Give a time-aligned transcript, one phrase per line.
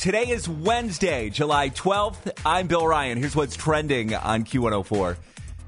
[0.00, 2.32] Today is Wednesday, July 12th.
[2.46, 3.18] I'm Bill Ryan.
[3.18, 5.14] Here's what's trending on Q104.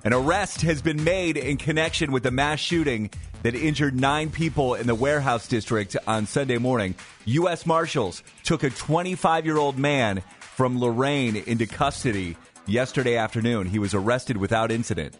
[0.04, 3.10] An arrest has been made in connection with the mass shooting
[3.42, 6.94] that injured nine people in the warehouse district on Sunday morning.
[7.26, 7.66] U.S.
[7.66, 12.34] Marshals took a 25 year old man from Lorain into custody
[12.66, 13.66] yesterday afternoon.
[13.66, 15.14] He was arrested without incident.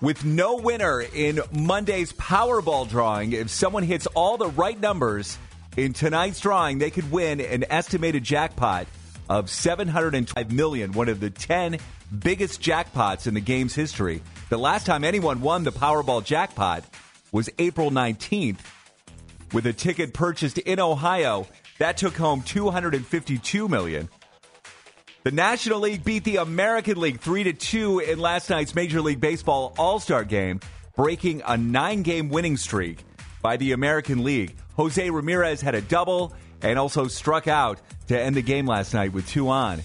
[0.00, 5.38] With no winner in Monday's Powerball drawing, if someone hits all the right numbers
[5.76, 8.86] in tonight's drawing, they could win an estimated jackpot
[9.28, 11.78] of 705 million, one of the 10
[12.18, 14.22] biggest jackpots in the game's history.
[14.48, 16.84] The last time anyone won the Powerball jackpot
[17.32, 18.58] was April 19th
[19.52, 21.46] with a ticket purchased in Ohio
[21.78, 24.08] that took home 252 million.
[25.24, 29.20] The National League beat the American League 3 to 2 in last night's Major League
[29.20, 30.60] Baseball All-Star game,
[30.94, 33.04] breaking a 9-game winning streak
[33.46, 34.56] by the American League.
[34.74, 39.12] Jose Ramirez had a double and also struck out to end the game last night
[39.12, 39.82] with two on.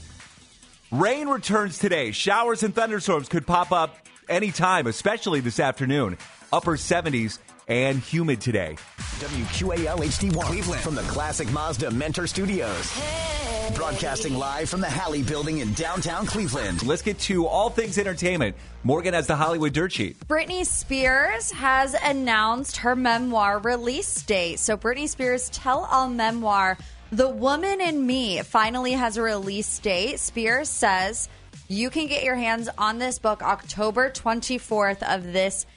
[0.90, 2.10] Rain returns today.
[2.10, 6.18] Showers and thunderstorms could pop up anytime, especially this afternoon.
[6.52, 8.78] Upper 70s and humid today.
[9.20, 13.51] WQAL HD1 Cleveland from the Classic Mazda Mentor Studios.
[13.70, 16.84] Broadcasting live from the Halle Building in downtown Cleveland.
[16.84, 18.56] Let's get to all things entertainment.
[18.84, 20.20] Morgan has the Hollywood Dirt Sheet.
[20.28, 24.60] Britney Spears has announced her memoir release date.
[24.60, 26.78] So, Britney Spears' tell all memoir,
[27.12, 30.20] The Woman in Me, finally has a release date.
[30.20, 31.30] Spears says
[31.68, 35.76] you can get your hands on this book October 24th of this year.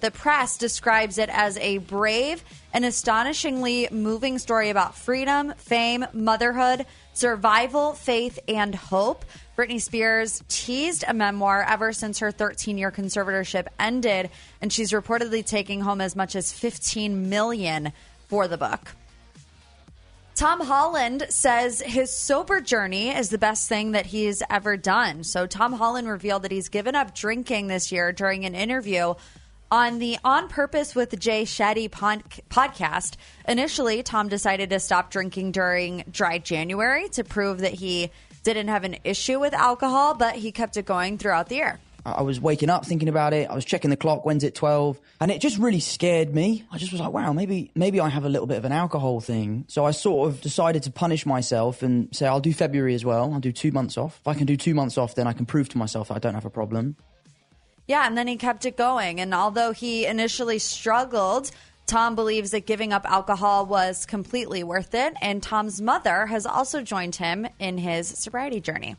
[0.00, 2.42] The press describes it as a brave
[2.72, 9.24] and astonishingly moving story about freedom, fame, motherhood, survival, faith, and hope.
[9.56, 14.30] Britney Spears teased a memoir ever since her 13 year conservatorship ended,
[14.60, 17.92] and she's reportedly taking home as much as 15 million
[18.26, 18.96] for the book.
[20.34, 25.22] Tom Holland says his sober journey is the best thing that he's ever done.
[25.22, 29.14] So, Tom Holland revealed that he's given up drinking this year during an interview
[29.72, 33.16] on the On Purpose with Jay Shetty pod- podcast.
[33.48, 38.10] Initially, Tom decided to stop drinking during dry January to prove that he
[38.44, 41.80] didn't have an issue with alcohol, but he kept it going throughout the year.
[42.04, 43.48] I was waking up thinking about it.
[43.48, 44.26] I was checking the clock.
[44.26, 45.00] When's it twelve?
[45.20, 46.64] And it just really scared me.
[46.70, 49.20] I just was like, wow, maybe maybe I have a little bit of an alcohol
[49.20, 49.64] thing.
[49.68, 53.32] So I sort of decided to punish myself and say I'll do February as well.
[53.32, 54.18] I'll do two months off.
[54.20, 56.18] If I can do two months off, then I can prove to myself that I
[56.18, 56.96] don't have a problem.
[57.86, 59.20] Yeah, and then he kept it going.
[59.20, 61.50] And although he initially struggled,
[61.86, 65.14] Tom believes that giving up alcohol was completely worth it.
[65.20, 68.96] And Tom's mother has also joined him in his sobriety journey.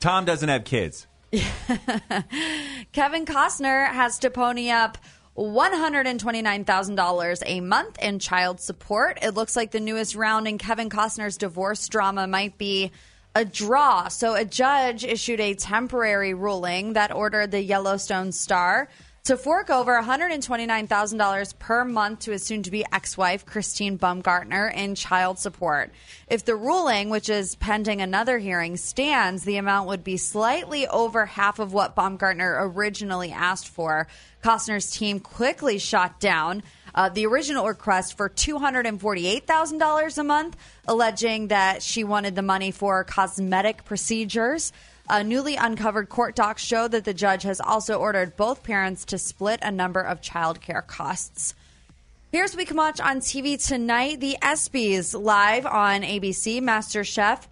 [0.00, 1.06] Tom doesn't have kids.
[2.92, 4.98] Kevin Costner has to pony up
[5.36, 9.18] $129,000 a month in child support.
[9.22, 12.92] It looks like the newest round in Kevin Costner's divorce drama might be
[13.34, 14.08] a draw.
[14.08, 18.88] So, a judge issued a temporary ruling that ordered the Yellowstone star
[19.24, 24.66] to fork over $129,000 per month to his soon to be ex wife, Christine Baumgartner,
[24.66, 25.92] in child support.
[26.26, 31.24] If the ruling, which is pending another hearing, stands, the amount would be slightly over
[31.24, 34.08] half of what Baumgartner originally asked for.
[34.42, 36.64] Costner's team quickly shot down.
[36.92, 40.56] Uh, the original request for $248,000 a month,
[40.88, 44.72] alleging that she wanted the money for cosmetic procedures.
[45.14, 49.18] A newly uncovered court docs show that the judge has also ordered both parents to
[49.18, 51.54] split a number of childcare costs.
[52.30, 57.46] Here's what we can watch on TV tonight The ESPYs live on ABC, Master Chef,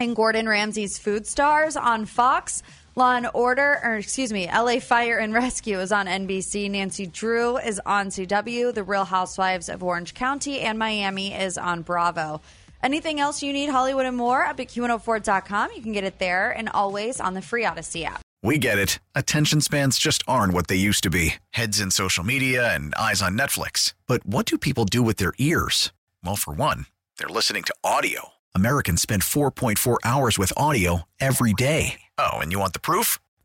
[0.00, 2.62] and Gordon Ramsay's Food Stars on Fox.
[2.94, 6.70] Law and Order, or excuse me, LA Fire and Rescue is on NBC.
[6.70, 8.72] Nancy Drew is on CW.
[8.72, 12.40] The Real Housewives of Orange County and Miami is on Bravo.
[12.82, 15.72] Anything else you need, Hollywood and more, up at Q104.com.
[15.74, 18.20] You can get it there and always on the free Audacy app.
[18.42, 19.00] We get it.
[19.14, 23.22] Attention spans just aren't what they used to be heads in social media and eyes
[23.22, 23.94] on Netflix.
[24.06, 25.92] But what do people do with their ears?
[26.24, 26.86] Well, for one,
[27.18, 28.34] they're listening to audio.
[28.54, 32.02] Americans spend 4.4 hours with audio every day.
[32.18, 33.18] Oh, and you want the proof?